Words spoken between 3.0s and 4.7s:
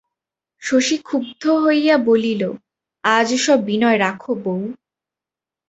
আজ ওসব বিনয় রাখো বৌ।